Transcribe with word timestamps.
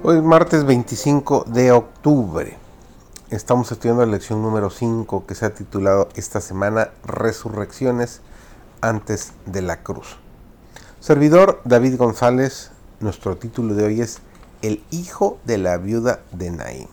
Hoy 0.00 0.18
es 0.18 0.22
martes 0.22 0.64
25 0.64 1.46
de 1.48 1.72
octubre. 1.72 2.56
Estamos 3.30 3.72
estudiando 3.72 4.06
la 4.06 4.12
lección 4.12 4.40
número 4.40 4.70
5 4.70 5.26
que 5.26 5.34
se 5.34 5.44
ha 5.44 5.52
titulado 5.52 6.08
esta 6.14 6.40
semana 6.40 6.90
Resurrecciones 7.04 8.20
antes 8.80 9.32
de 9.46 9.60
la 9.60 9.82
cruz. 9.82 10.16
Servidor 11.00 11.60
David 11.64 11.96
González, 11.96 12.70
nuestro 13.00 13.38
título 13.38 13.74
de 13.74 13.86
hoy 13.86 14.00
es 14.00 14.20
El 14.62 14.84
hijo 14.92 15.38
de 15.44 15.58
la 15.58 15.76
viuda 15.78 16.20
de 16.30 16.52
Naín. 16.52 16.88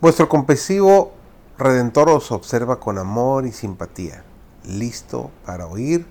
Vuestro 0.00 0.28
compasivo 0.28 1.12
redentor 1.58 2.08
os 2.08 2.32
observa 2.32 2.80
con 2.80 2.98
amor 2.98 3.46
y 3.46 3.52
simpatía, 3.52 4.24
listo 4.64 5.30
para 5.44 5.68
oír 5.68 6.06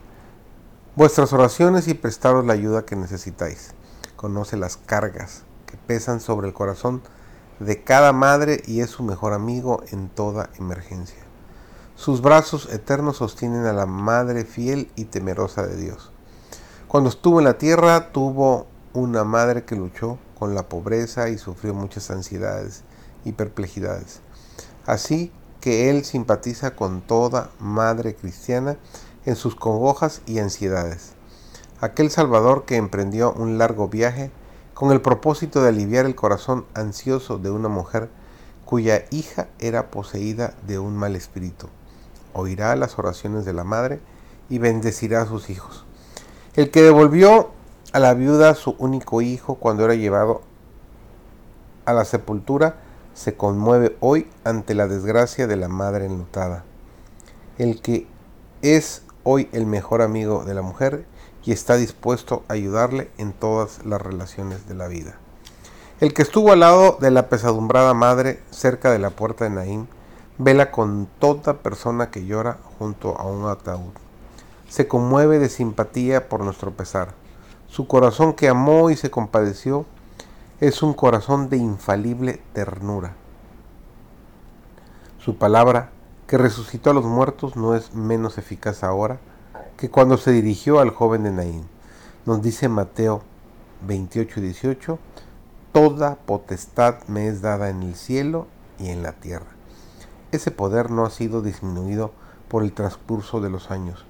vuestras 0.96 1.34
oraciones 1.34 1.90
y 1.90 1.94
prestaros 1.94 2.46
la 2.46 2.54
ayuda 2.54 2.86
que 2.86 2.96
necesitáis 2.96 3.76
conoce 4.16 4.58
las 4.58 4.78
cargas 4.78 5.44
que 5.66 5.78
pesan 5.78 6.20
sobre 6.20 6.48
el 6.48 6.54
corazón 6.54 7.02
de 7.60 7.84
cada 7.84 8.12
madre 8.12 8.62
y 8.66 8.82
es 8.82 8.90
su 8.90 9.04
mejor 9.04 9.34
amigo 9.34 9.84
en 9.92 10.10
toda 10.10 10.50
emergencia. 10.58 11.20
Sus 11.96 12.22
brazos 12.22 12.68
eternos 12.74 13.18
sostienen 13.18 13.66
a 13.66 13.74
la 13.74 13.86
madre 13.86 14.44
fiel 14.44 14.92
y 14.96 15.06
temerosa 15.06 15.66
de 15.66 15.78
Dios. 15.78 16.12
Cuando 16.88 17.10
estuvo 17.10 17.40
en 17.40 17.46
la 17.46 17.58
tierra 17.58 18.12
tuvo 18.12 18.68
una 18.94 19.24
madre 19.24 19.64
que 19.64 19.76
luchó 19.76 20.18
con 20.38 20.56
la 20.56 20.68
pobreza 20.68 21.30
y 21.30 21.38
sufrió 21.38 21.74
muchas 21.74 22.12
ansiedades 22.12 22.84
y 23.24 23.32
perplejidades. 23.32 24.20
Así 24.86 25.32
que 25.62 25.90
él 25.90 26.06
simpatiza 26.06 26.76
con 26.76 27.02
toda 27.02 27.50
madre 27.60 28.16
cristiana 28.16 28.78
en 29.26 29.36
sus 29.36 29.56
congojas 29.56 30.22
y 30.26 30.40
ansiedades 30.40 31.15
aquel 31.82 32.10
Salvador 32.10 32.66
que 32.66 32.78
emprendió 32.78 33.34
un 33.34 33.58
largo 33.58 33.88
viaje 33.88 34.32
con 34.74 34.92
el 34.92 35.02
propósito 35.02 35.62
de 35.62 35.70
aliviar 35.70 36.06
el 36.06 36.16
corazón 36.16 36.66
ansioso 36.74 37.38
de 37.38 37.52
una 37.52 37.70
mujer 37.70 38.10
cuya 38.66 39.06
hija 39.12 39.48
era 39.60 39.92
poseída 39.92 40.54
de 40.68 40.80
un 40.80 40.96
mal 40.96 41.16
espíritu. 41.16 41.68
Oirá 42.34 42.76
las 42.76 43.00
oraciones 43.00 43.46
de 43.46 43.54
la 43.54 43.64
madre 43.64 44.00
y 44.50 44.58
bendecirá 44.58 45.22
a 45.22 45.28
sus 45.28 45.50
hijos. 45.50 45.86
El 46.56 46.72
que 46.72 46.82
devolvió 46.82 47.52
a 47.94 48.00
la 48.00 48.14
viuda 48.14 48.56
su 48.56 48.76
único 48.78 49.22
hijo 49.22 49.56
cuando 49.56 49.86
era 49.86 49.96
llevado 49.96 50.42
a 51.86 51.94
la 51.94 52.04
sepultura 52.04 52.78
se 53.14 53.36
conmueve 53.36 53.96
hoy 54.02 54.28
ante 54.44 54.76
la 54.76 54.88
desgracia 54.88 55.48
de 55.48 55.56
la 55.56 55.70
madre 55.70 56.06
enlutada. 56.06 56.66
El 57.58 57.82
que 57.82 58.08
es 58.62 59.04
hoy 59.24 59.48
el 59.54 59.66
mejor 59.66 60.02
amigo 60.02 60.44
de 60.44 60.54
la 60.54 60.62
mujer 60.62 61.06
y 61.46 61.52
está 61.52 61.78
dispuesto 61.78 62.44
a 62.48 62.54
ayudarle 62.54 63.12
en 63.18 63.32
todas 63.32 63.86
las 63.86 64.02
relaciones 64.02 64.68
de 64.68 64.74
la 64.74 64.88
vida. 64.88 65.16
El 66.00 66.14
que 66.14 66.24
estuvo 66.24 66.52
al 66.52 66.62
lado 66.62 66.98
de 67.00 67.12
la 67.12 67.30
pesadumbrada 67.30 67.94
madre 67.94 68.42
cerca 68.50 68.92
de 68.92 69.00
la 69.00 69.12
puerta 69.12 69.46
de 69.46 69.52
Naín, 69.52 69.88
vela 70.38 70.72
con 70.72 71.08
toda 71.20 71.60
persona 71.60 72.10
que 72.10 72.26
llora 72.26 72.58
junto 72.80 73.18
a 73.18 73.24
un 73.24 73.48
ataúd. 73.48 73.94
Se 74.68 74.88
conmueve 74.88 75.40
de 75.40 75.48
simpatía 75.48 76.28
por 76.28 76.44
nuestro 76.44 76.72
pesar. 76.72 77.14
Su 77.68 77.88
corazón 77.88 78.34
que 78.34 78.50
amó 78.50 78.90
y 78.90 78.98
se 78.98 79.12
compadeció 79.12 79.86
es 80.60 80.82
un 80.82 80.94
corazón 80.94 81.50
de 81.50 81.58
infalible 81.58 82.42
ternura. 82.54 83.14
Su 85.20 85.38
palabra, 85.38 85.92
que 86.28 86.38
resucitó 86.38 86.90
a 86.90 86.94
los 86.94 87.06
muertos, 87.06 87.56
no 87.56 87.76
es 87.76 87.94
menos 87.94 88.38
eficaz 88.38 88.84
ahora 88.84 89.20
que 89.78 89.90
cuando 89.90 90.18
se 90.18 90.32
dirigió 90.32 90.80
al 90.80 90.90
joven 90.90 91.24
de 91.24 91.32
Naín. 91.32 91.66
Nos 92.26 92.42
dice 92.42 92.70
Mateo 92.70 93.22
28 93.86 94.40
y 94.40 94.44
18, 94.44 95.00
Toda 95.72 96.16
potestad 96.16 97.04
me 97.08 97.28
es 97.28 97.42
dada 97.42 97.70
en 97.70 97.84
el 97.84 97.96
cielo 97.96 98.48
y 98.80 98.90
en 98.90 99.04
la 99.04 99.12
tierra. 99.12 99.48
Ese 100.32 100.50
poder 100.50 100.90
no 100.90 101.06
ha 101.06 101.10
sido 101.10 101.42
disminuido 101.42 102.12
por 102.48 102.64
el 102.64 102.74
transcurso 102.74 103.42
de 103.42 103.50
los 103.50 103.72
años, 103.72 104.06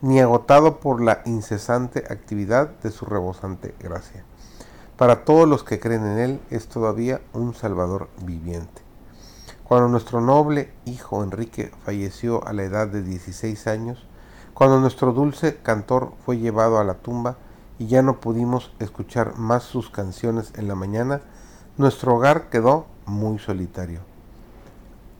ni 0.00 0.20
agotado 0.20 0.78
por 0.78 1.00
la 1.00 1.22
incesante 1.26 2.04
actividad 2.08 2.68
de 2.82 2.90
su 2.90 3.04
rebosante 3.04 3.74
gracia. 3.80 4.24
Para 4.96 5.24
todos 5.24 5.48
los 5.48 5.64
que 5.64 5.80
creen 5.80 6.06
en 6.06 6.18
Él 6.18 6.40
es 6.50 6.68
todavía 6.68 7.20
un 7.32 7.54
Salvador 7.54 8.08
viviente. 8.22 8.82
Cuando 9.64 9.88
nuestro 9.88 10.20
noble 10.20 10.72
hijo 10.86 11.22
Enrique 11.22 11.70
falleció 11.84 12.46
a 12.46 12.52
la 12.52 12.62
edad 12.62 12.88
de 12.88 13.02
16 13.02 13.66
años, 13.66 14.07
cuando 14.58 14.80
nuestro 14.80 15.12
dulce 15.12 15.58
cantor 15.62 16.14
fue 16.26 16.38
llevado 16.38 16.80
a 16.80 16.84
la 16.84 16.94
tumba 16.94 17.36
y 17.78 17.86
ya 17.86 18.02
no 18.02 18.18
pudimos 18.18 18.72
escuchar 18.80 19.38
más 19.38 19.62
sus 19.62 19.88
canciones 19.88 20.52
en 20.56 20.66
la 20.66 20.74
mañana, 20.74 21.20
nuestro 21.76 22.16
hogar 22.16 22.50
quedó 22.50 22.86
muy 23.06 23.38
solitario. 23.38 24.00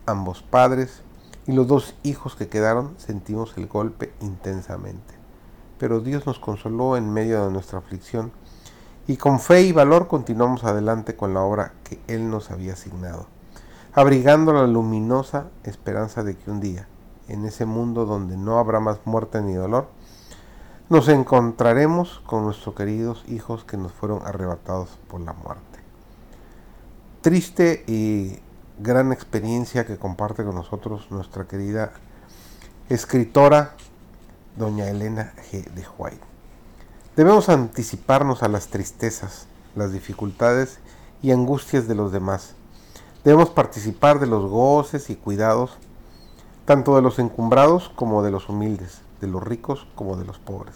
Ambos 0.06 0.42
padres 0.42 1.02
y 1.46 1.52
los 1.52 1.68
dos 1.68 1.94
hijos 2.02 2.34
que 2.34 2.48
quedaron 2.48 2.96
sentimos 2.98 3.56
el 3.56 3.68
golpe 3.68 4.12
intensamente. 4.20 5.14
Pero 5.78 6.00
Dios 6.00 6.26
nos 6.26 6.40
consoló 6.40 6.96
en 6.96 7.12
medio 7.12 7.44
de 7.46 7.52
nuestra 7.52 7.78
aflicción 7.78 8.32
y 9.06 9.18
con 9.18 9.38
fe 9.38 9.62
y 9.62 9.70
valor 9.70 10.08
continuamos 10.08 10.64
adelante 10.64 11.14
con 11.14 11.32
la 11.32 11.42
obra 11.42 11.74
que 11.84 12.00
Él 12.08 12.28
nos 12.28 12.50
había 12.50 12.72
asignado, 12.72 13.28
abrigando 13.92 14.52
la 14.52 14.66
luminosa 14.66 15.46
esperanza 15.62 16.24
de 16.24 16.36
que 16.36 16.50
un 16.50 16.58
día, 16.58 16.88
en 17.28 17.44
ese 17.44 17.66
mundo 17.66 18.06
donde 18.06 18.36
no 18.36 18.58
habrá 18.58 18.80
más 18.80 18.98
muerte 19.04 19.40
ni 19.40 19.54
dolor, 19.54 19.88
nos 20.88 21.08
encontraremos 21.08 22.20
con 22.26 22.44
nuestros 22.44 22.74
queridos 22.74 23.24
hijos 23.28 23.64
que 23.64 23.76
nos 23.76 23.92
fueron 23.92 24.26
arrebatados 24.26 24.98
por 25.08 25.20
la 25.20 25.34
muerte. 25.34 25.78
Triste 27.20 27.84
y 27.86 28.38
gran 28.78 29.12
experiencia 29.12 29.86
que 29.86 29.98
comparte 29.98 30.44
con 30.44 30.54
nosotros 30.54 31.10
nuestra 31.10 31.46
querida 31.46 31.92
escritora 32.88 33.74
doña 34.56 34.88
Elena 34.88 35.34
G. 35.50 35.64
de 35.72 35.84
White. 35.98 36.20
Debemos 37.16 37.48
anticiparnos 37.48 38.42
a 38.42 38.48
las 38.48 38.68
tristezas, 38.68 39.46
las 39.76 39.92
dificultades 39.92 40.78
y 41.20 41.32
angustias 41.32 41.86
de 41.86 41.94
los 41.94 42.12
demás. 42.12 42.54
Debemos 43.24 43.50
participar 43.50 44.20
de 44.20 44.26
los 44.26 44.48
goces 44.48 45.10
y 45.10 45.16
cuidados 45.16 45.76
tanto 46.68 46.96
de 46.96 47.00
los 47.00 47.18
encumbrados 47.18 47.88
como 47.88 48.22
de 48.22 48.30
los 48.30 48.50
humildes, 48.50 49.00
de 49.22 49.26
los 49.26 49.42
ricos 49.42 49.86
como 49.94 50.18
de 50.18 50.26
los 50.26 50.38
pobres. 50.38 50.74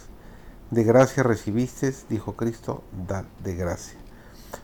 De 0.71 0.83
gracia 0.83 1.21
recibiste, 1.21 1.93
dijo 2.09 2.35
Cristo, 2.35 2.81
dad 3.07 3.25
de 3.43 3.53
gracia. 3.53 3.99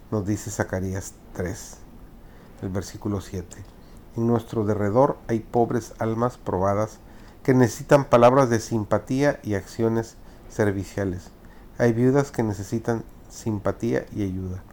Nos 0.09 0.25
dice 0.25 0.49
Zacarías 0.49 1.13
3, 1.33 1.77
el 2.63 2.69
versículo 2.69 3.21
7. 3.21 3.57
En 4.17 4.25
nuestro 4.25 4.65
derredor 4.65 5.17
hay 5.27 5.41
pobres 5.41 5.93
almas 5.99 6.39
probadas 6.39 6.97
que 7.43 7.53
necesitan 7.53 8.05
palabras 8.05 8.49
de 8.49 8.59
simpatía 8.59 9.39
y 9.43 9.53
acciones 9.53 10.15
serviciales. 10.49 11.29
Hay 11.77 11.93
viudas 11.93 12.31
que 12.31 12.41
necesitan 12.41 13.03
simpatía 13.29 14.07
y 14.15 14.23
ayuda. 14.23 14.63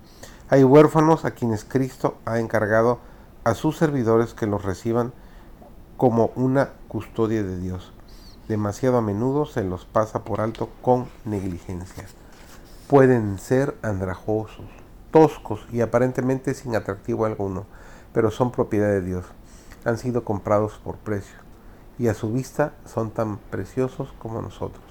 Hay 0.49 0.65
huérfanos 0.65 1.27
a 1.27 1.33
quienes 1.33 1.65
Cristo 1.65 2.17
ha 2.25 2.39
encargado 2.39 2.99
a 3.45 3.53
sus 3.53 3.77
servidores 3.77 4.33
que 4.33 4.47
los 4.47 4.65
reciban 4.65 5.13
como 5.97 6.31
una 6.37 6.73
custodia 6.89 7.43
de 7.43 7.59
Dios. 7.59 7.93
Demasiado 8.49 8.99
a 8.99 9.03
menudo 9.03 9.47
se 9.47 9.65
los 9.65 9.87
pasa 9.87 10.25
por 10.25 10.41
alto 10.41 10.69
con 10.83 11.07
negligencia. 11.25 12.05
Pueden 12.87 13.39
ser 13.39 13.77
andrajosos, 13.83 14.67
toscos 15.11 15.67
y 15.73 15.81
aparentemente 15.81 16.55
sin 16.55 16.77
atractivo 16.77 17.25
alguno, 17.25 17.67
pero 18.13 18.31
son 18.31 18.53
propiedad 18.53 18.89
de 18.89 19.01
Dios. 19.01 19.25
Han 19.85 19.99
sido 19.99 20.25
comprados 20.25 20.75
por 20.85 20.97
precio 20.97 21.39
y 21.99 22.09
a 22.09 22.15
su 22.15 22.31
vista 22.31 22.75
son 22.85 23.11
tan 23.11 23.39
preciosos 23.39 24.13
como 24.19 24.43
nosotros. 24.43 24.85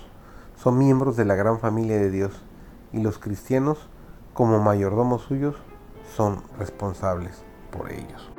Son 0.57 0.77
miembros 0.77 1.15
de 1.15 1.25
la 1.25 1.35
gran 1.35 1.59
familia 1.59 1.97
de 1.97 2.09
Dios 2.09 2.33
y 2.91 3.01
los 3.01 3.19
cristianos, 3.19 3.89
como 4.33 4.59
mayordomos 4.59 5.21
suyos, 5.21 5.55
son 6.15 6.41
responsables 6.57 7.43
por 7.71 7.91
ellos. 7.91 8.34